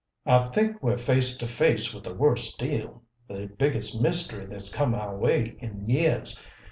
[0.25, 4.95] "I think we're face to face with the worst deal, the biggest mystery that's come
[4.95, 6.43] our way in years.